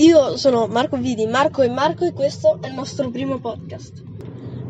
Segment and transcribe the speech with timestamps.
[0.00, 4.02] Io sono Marco Vidi, Marco e Marco e questo è il nostro primo podcast.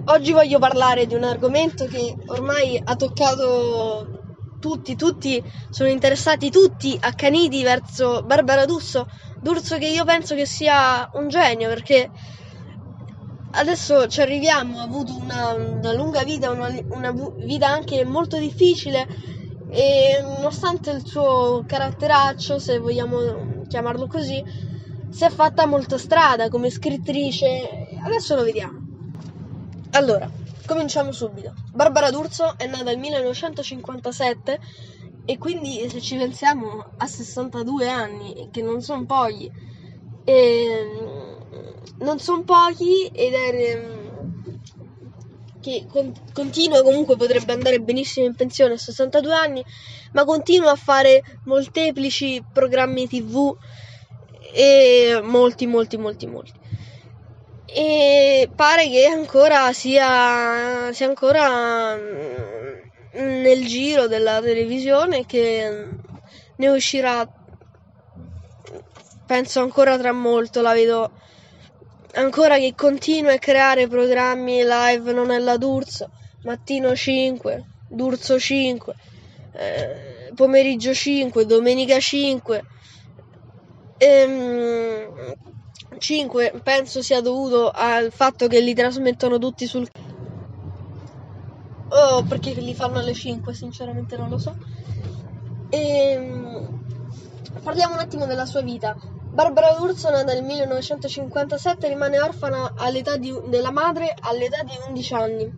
[0.06, 5.41] Oggi voglio parlare di un argomento che ormai ha toccato tutti, tutti
[5.71, 9.07] sono interessati tutti accaniti verso Barbara D'Urso,
[9.41, 12.11] D'Urso che io penso che sia un genio perché
[13.53, 19.07] adesso ci arriviamo, ha avuto una, una lunga vita, una, una vita anche molto difficile
[19.69, 24.69] e nonostante il suo caratteraccio, se vogliamo chiamarlo così,
[25.11, 27.89] si è fatta molta strada come scrittrice.
[28.03, 28.79] Adesso lo vediamo.
[29.93, 30.31] Allora,
[30.67, 31.55] cominciamo subito.
[31.73, 34.60] Barbara D'Urso è nata nel 1957
[35.24, 39.51] e quindi se ci pensiamo ha 62 anni, che non sono pochi.
[40.24, 40.87] E,
[41.98, 43.98] non sono pochi ed è
[45.60, 49.65] che con, continua comunque potrebbe andare benissimo in pensione a 62 anni,
[50.12, 53.56] ma continua a fare molteplici programmi TV
[54.52, 56.52] e molti, molti, molti, molti.
[57.66, 62.60] E pare che ancora sia, sia ancora mm,
[63.43, 65.89] nel giro della televisione che
[66.56, 67.28] ne uscirà
[69.27, 71.11] penso ancora tra molto la vedo
[72.15, 76.11] ancora che continua a creare programmi live non è la D'Urso
[76.43, 78.95] mattino 5 D'Urso 5
[79.53, 82.65] eh, pomeriggio 5 domenica 5
[84.03, 85.34] Ehm,
[85.98, 89.87] 5 penso sia dovuto al fatto che li trasmettono tutti sul
[91.89, 94.56] oh, perché li fanno alle 5 sinceramente non lo so.
[95.69, 96.81] Ehm,
[97.62, 98.97] parliamo un attimo della sua vita.
[99.33, 102.73] Barbara D'Urso nata nel 1957 rimane orfana
[103.19, 105.53] di, della madre all'età di 11 anni.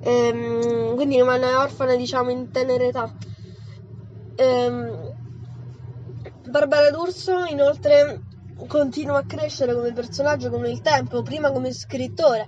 [0.00, 3.12] Ehm, quindi rimane orfana diciamo in tenera età.
[4.36, 5.13] Ehm,
[6.54, 8.20] Barbara D'Urso inoltre
[8.68, 12.46] continua a crescere come personaggio con il tempo, prima come scrittore,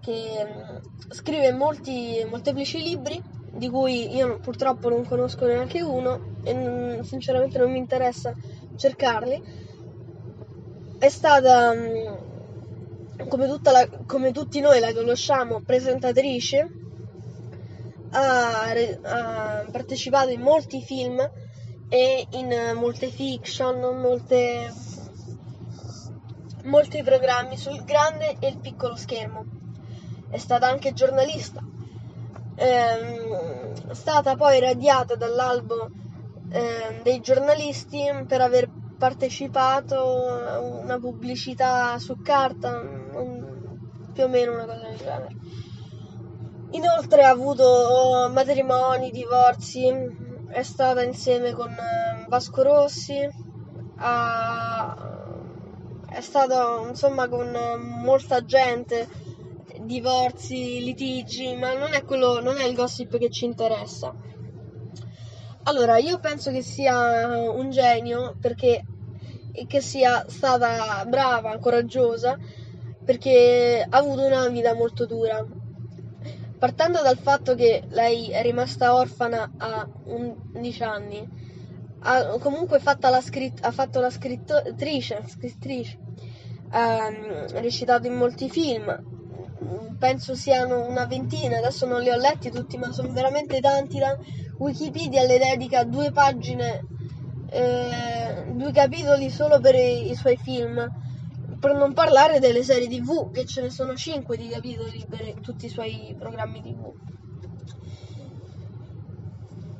[0.00, 6.54] che mm, scrive molti, molteplici libri, di cui io purtroppo non conosco neanche uno e
[6.54, 8.34] non, sinceramente non mi interessa
[8.74, 9.42] cercarli.
[10.98, 16.70] È stata, mm, come, la, come tutti noi la conosciamo, presentatrice,
[18.12, 18.70] ha,
[19.02, 21.20] ha partecipato in molti film
[21.92, 24.72] e in molte fiction, molte,
[26.64, 29.44] molti programmi sul grande e il piccolo schermo.
[30.30, 31.60] È stata anche giornalista.
[32.54, 35.90] Ehm, è stata poi radiata dall'albo
[36.48, 42.70] eh, dei giornalisti per aver partecipato a una pubblicità su carta,
[44.14, 45.36] più o meno una cosa del genere.
[46.70, 50.21] Inoltre ha avuto matrimoni, divorzi,
[50.52, 53.26] è stata insieme con eh, Vasco Rossi,
[53.96, 54.96] ha,
[56.10, 57.56] è stata insomma con
[58.02, 59.08] molta gente,
[59.80, 64.14] divorzi, litigi, ma non è, quello, non è il gossip che ci interessa.
[65.64, 68.84] Allora, io penso che sia un genio perché
[69.66, 72.38] che sia stata brava, coraggiosa,
[73.04, 75.44] perché ha avuto una vita molto dura
[76.62, 81.28] partendo dal fatto che lei è rimasta orfana a 11 anni,
[82.02, 82.78] ha comunque
[83.20, 85.98] scritt- ha fatto la scrittrice, scrittrice
[86.72, 88.96] ehm, recitato in molti film,
[89.98, 93.98] penso siano una ventina, adesso non li ho letti tutti, ma sono veramente tanti.
[94.58, 96.86] Wikipedia le dedica due pagine,
[97.50, 100.88] eh, due capitoli solo per i, i suoi film
[101.62, 105.66] per non parlare delle serie tv, che ce ne sono 5 di capitoli per tutti
[105.66, 106.92] i suoi programmi tv.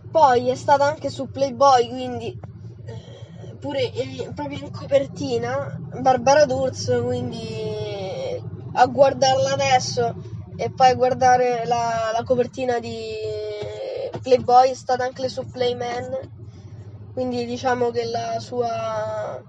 [0.09, 2.39] Poi è stata anche su Playboy, quindi
[2.87, 7.49] eh, pure in, proprio in copertina Barbara D'Urso, quindi
[8.75, 10.15] a guardarla adesso
[10.55, 12.95] e poi guardare la, la copertina di
[14.23, 16.31] Playboy è stata anche su Playman,
[17.13, 19.43] quindi diciamo che la sua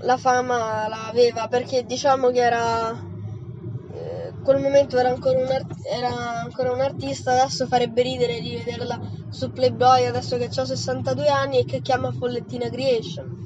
[0.00, 5.86] la fama la aveva perché diciamo che era eh, quel momento era ancora, un art-
[5.86, 9.00] era ancora un artista adesso farebbe ridere di vederla
[9.30, 13.40] su Playboy adesso che ha 62 anni e che chiama Follettina Creation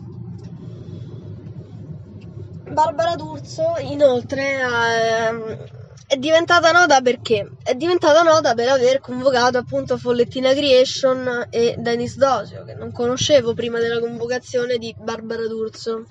[2.70, 5.74] Barbara D'Urso inoltre eh,
[6.08, 7.50] è diventata nota perché?
[7.64, 13.54] È diventata nota per aver convocato appunto Follettina Creation e Dennis Dosio, che non conoscevo
[13.54, 16.06] prima della convocazione di Barbara D'Urso.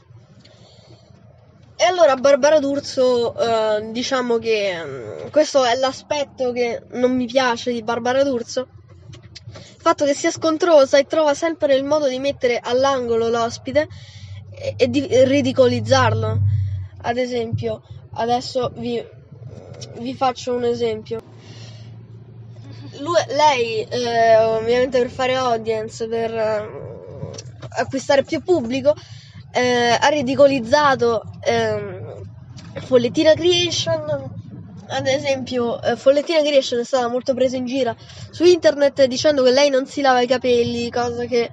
[1.77, 7.73] E allora Barbara D'Urso, eh, diciamo che um, questo è l'aspetto che non mi piace
[7.73, 8.67] di Barbara D'Urso.
[9.51, 13.89] Il fatto che sia scontrosa e trova sempre il modo di mettere all'angolo l'ospite
[14.51, 16.39] e, e di ridicolizzarlo.
[17.01, 17.81] Ad esempio,
[18.13, 19.05] adesso vi,
[19.97, 21.21] vi faccio un esempio.
[22.99, 26.69] Lui, lei, eh, ovviamente per fare audience, per eh,
[27.77, 28.95] acquistare più pubblico,
[29.55, 32.21] eh, ha ridicolizzato ehm,
[32.81, 34.33] Follettina Creation.
[34.87, 37.95] Ad esempio, eh, Follettina Creation è stata molto presa in gira
[38.29, 41.49] su internet dicendo che lei non si lava i capelli, cosa che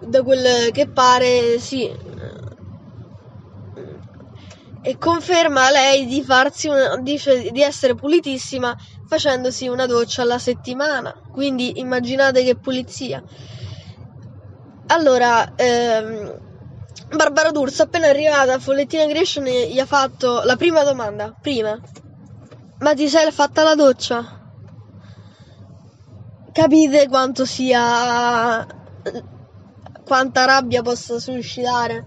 [0.00, 1.90] da quel che pare sì.
[4.84, 8.76] E conferma lei di farsi una, dice di essere pulitissima
[9.06, 11.14] facendosi una doccia alla settimana.
[11.30, 13.22] Quindi immaginate che pulizia.
[14.86, 16.50] Allora ehm,
[17.14, 21.78] Barbara D'Urso appena arrivata a Follettina Creation gli ha fatto la prima domanda prima.
[22.78, 24.40] Ma ti sei fatta la doccia?
[26.52, 28.66] Capite quanto sia
[30.04, 32.04] quanta rabbia possa suscitare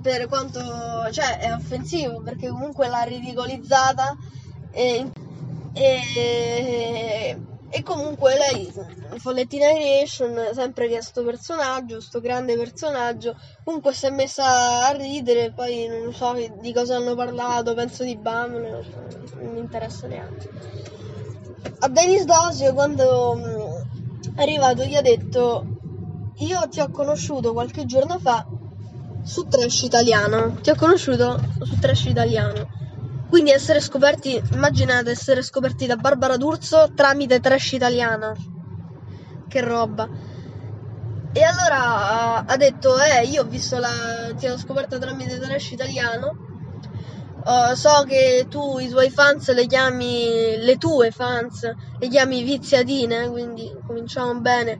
[0.00, 0.60] per quanto
[1.12, 4.16] cioè è offensivo perché comunque l'ha ridicolizzata
[4.70, 5.10] e,
[5.72, 7.38] e,
[7.70, 8.72] e comunque lei
[9.18, 15.52] Follettina Creation sempre che sto personaggio sto grande personaggio comunque si è messa a ridere
[15.52, 20.50] poi non so di cosa hanno parlato penso di Bam non mi interessa neanche
[21.78, 25.64] a Dennis Dosio quando mm, è arrivato gli ha detto
[26.38, 28.46] io ti ho conosciuto qualche giorno fa
[29.22, 30.56] su Trash Italiano.
[30.60, 32.68] Ti ho conosciuto su Trash Italiano.
[33.30, 38.34] Quindi essere scoperti, immaginate essere scoperti da Barbara D'Urso tramite Trash Italiana.
[39.48, 40.08] Che roba.
[41.32, 44.34] E allora ha detto, eh, io ho visto la...
[44.36, 46.48] ti ho scoperta tramite Trash Italiano.
[47.42, 53.30] Uh, so che tu i tuoi fans le chiami, le tue fans, le chiami viziatine,
[53.30, 54.78] quindi cominciamo bene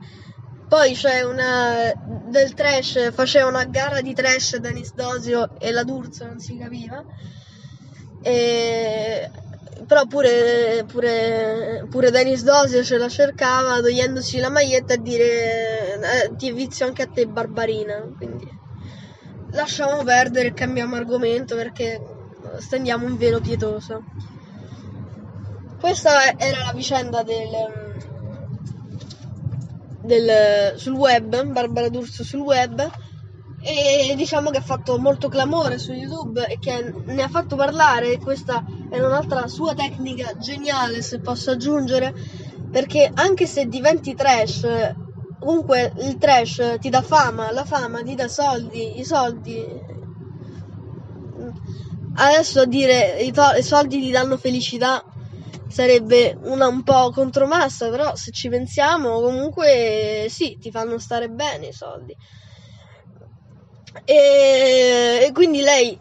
[0.71, 1.91] poi c'è una
[2.29, 7.03] del trash, faceva una gara di trash Dennis Dosio e la D'Urso non si capiva.
[8.21, 9.29] E...
[9.87, 16.35] Però pure, pure, pure Dennis Dosio ce la cercava togliendosi la maglietta a dire eh,
[16.37, 17.99] ti vizio anche a te Barbarina.
[18.15, 18.47] Quindi
[19.51, 21.99] lasciamo perdere cambiamo argomento perché
[22.59, 24.03] stendiamo un velo pietoso.
[25.79, 27.89] Questa era la vicenda del
[30.03, 32.89] del, sul web, Barbara D'Urso sul web,
[33.63, 38.17] e diciamo che ha fatto molto clamore su YouTube e che ne ha fatto parlare.
[38.17, 42.13] Questa è un'altra sua tecnica geniale, se posso aggiungere,
[42.71, 44.67] perché anche se diventi trash,
[45.39, 49.63] comunque il trash ti dà fama, la fama ti dà soldi, i soldi.
[52.13, 55.03] Adesso a dire i, to- i soldi ti danno felicità
[55.71, 61.67] sarebbe una un po' contromassa, però se ci pensiamo comunque sì, ti fanno stare bene
[61.67, 62.15] i soldi.
[64.05, 65.97] E, e quindi lei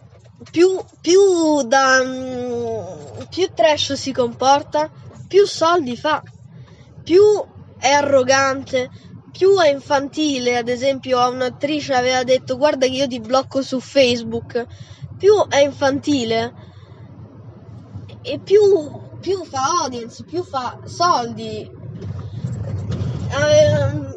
[0.51, 2.01] più, più, da,
[3.29, 4.91] più trash si comporta,
[5.27, 6.23] più soldi fa,
[7.03, 7.23] più
[7.79, 8.91] è arrogante,
[9.33, 13.81] più è infantile, ad esempio a un'attrice aveva detto guarda che io ti blocco su
[13.81, 14.67] Facebook,
[15.17, 16.69] più è infantile
[18.23, 21.71] e più più fa audience, più fa soldi.
[23.31, 24.10] Eh,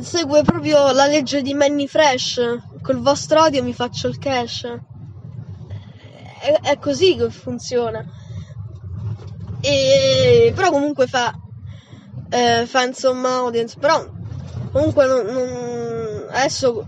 [0.00, 2.40] segue proprio la legge di Manny Fresh.
[2.82, 4.64] Col vostro odio mi faccio il cash.
[6.40, 8.04] È, è così che funziona.
[9.60, 11.32] E, però comunque fa,
[12.30, 13.76] eh, fa insomma audience.
[13.78, 14.04] Però
[14.72, 16.86] comunque non, non, adesso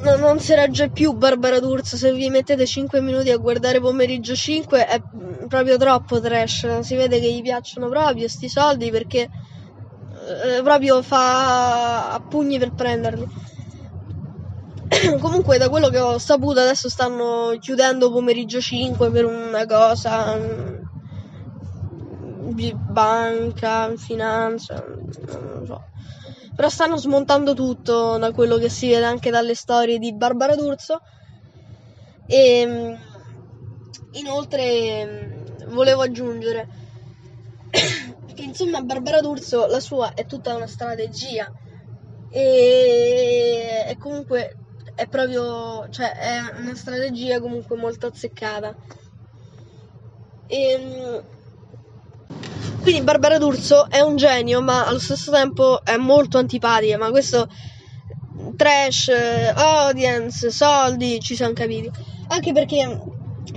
[0.00, 1.96] no, non si regge più Barbara D'Urso.
[1.96, 5.00] Se vi mettete 5 minuti a guardare pomeriggio 5 è
[5.48, 6.80] proprio troppo trash.
[6.80, 9.28] Si vede che gli piacciono proprio sti soldi perché
[10.26, 13.26] eh, proprio fa a pugni per prenderli.
[15.20, 20.38] Comunque, da quello che ho saputo, adesso stanno chiudendo pomeriggio 5 per una cosa.
[22.46, 25.84] Di banca, finanza, non lo so.
[26.54, 31.00] Però stanno smontando tutto da quello che si vede anche dalle storie di Barbara D'Urso.
[32.26, 32.98] E ehm,
[34.12, 36.83] inoltre volevo aggiungere
[38.44, 41.50] insomma Barbara D'Urso la sua è tutta una strategia
[42.30, 44.56] e, e comunque
[44.94, 48.74] è proprio cioè è una strategia comunque molto azzeccata
[50.46, 51.24] e ehm,
[52.84, 56.98] quindi Barbara D'Urso è un genio, ma allo stesso tempo è molto antipatica.
[56.98, 57.48] Ma questo
[58.56, 59.10] trash,
[59.54, 61.90] audience, soldi, ci siamo capiti.
[62.28, 63.00] Anche perché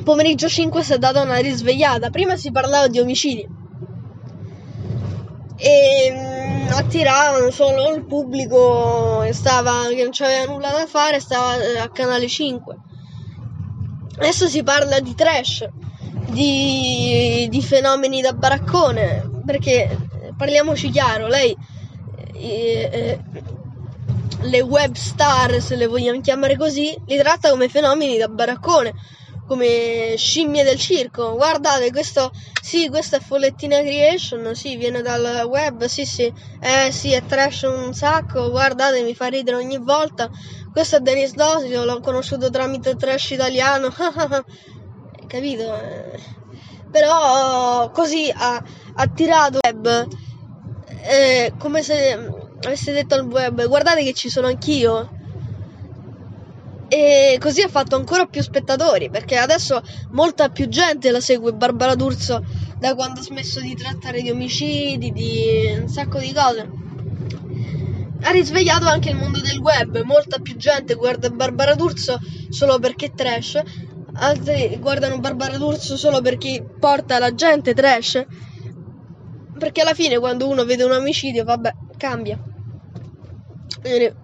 [0.02, 2.10] pomeriggio 5 si è data una risvegliata.
[2.10, 3.46] Prima si parlava di omicidi.
[5.58, 6.14] E
[6.70, 12.28] attiravano solo il pubblico che, stava, che non c'aveva nulla da fare, stava a canale
[12.28, 12.78] 5.
[14.18, 15.68] Adesso si parla di trash,
[16.30, 19.96] di, di fenomeni da baraccone, perché
[20.36, 21.56] parliamoci chiaro, lei
[22.34, 23.20] eh, eh,
[24.42, 28.94] le web star, se le vogliamo chiamare così, li tratta come fenomeni da baraccone,
[29.48, 31.36] come scimmie del circo.
[31.36, 37.14] Guardate, questo sì, questa è Follettina Creation, sì, viene dal web, sì, sì, eh sì,
[37.14, 40.30] è trash un sacco, guardate, mi fa ridere ogni volta.
[40.72, 43.90] Questo è Denis Dosio, l'ho conosciuto tramite trash italiano,
[45.28, 45.80] capito?
[46.92, 48.62] Però così ha,
[48.96, 50.08] ha tirato web
[51.04, 52.18] eh, come se
[52.66, 55.17] avesse detto al web guardate che ci sono anch'io
[56.90, 61.96] e così ha fatto ancora più spettatori perché adesso molta più gente la segue Barbara
[61.96, 62.44] D'Urso
[62.78, 66.70] da quando ha smesso di trattare di omicidi, di un sacco di cose.
[68.22, 73.12] Ha risvegliato anche il mondo del web, molta più gente guarda Barbara D'Urso solo perché
[73.14, 73.62] trash,
[74.14, 78.26] altri guardano Barbara D'Urso solo perché porta la gente trash.
[79.58, 82.40] Perché alla fine quando uno vede un omicidio, vabbè, cambia.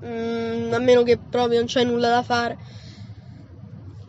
[0.05, 2.57] Mm, a meno che proprio non c'è nulla da fare.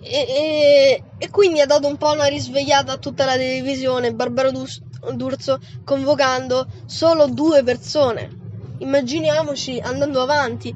[0.00, 4.12] E, e, e, quindi ha dato un po' una risvegliata a tutta la televisione.
[4.12, 8.30] Barbaro D'Urso convocando solo due persone.
[8.78, 10.75] Immaginiamoci andando avanti.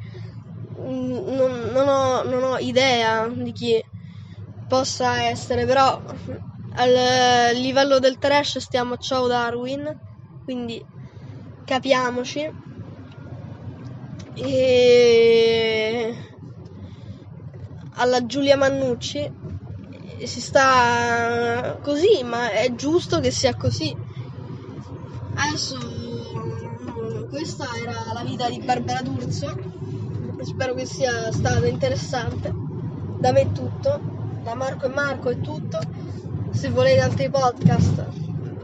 [0.81, 3.85] Mm, non, non, ho, non ho idea di chi
[4.67, 6.01] possa essere, però
[6.75, 9.95] al livello del trash stiamo a Ciao Darwin.
[10.45, 10.83] Quindi
[11.67, 12.68] capiamoci
[14.41, 16.15] e
[17.95, 19.31] alla Giulia Mannucci
[20.25, 23.95] si sta così, ma è giusto che sia così.
[25.35, 29.77] Adesso questa era la vita di Barbara D'Urso.
[30.43, 32.53] Spero che sia stata interessante.
[33.19, 34.01] Da me è tutto,
[34.43, 35.79] da Marco e Marco è tutto.
[36.51, 38.05] Se volete altri podcast,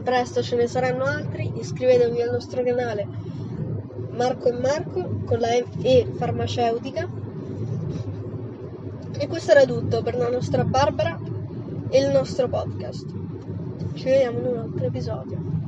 [0.03, 1.51] presto ce ne saranno altri.
[1.57, 3.07] Iscrivetevi al nostro canale
[4.15, 7.07] Marco e Marco con la E farmaceutica.
[9.17, 11.19] E questo era tutto per la nostra Barbara
[11.89, 13.05] e il nostro podcast.
[13.93, 15.64] Ci vediamo in un altro episodio.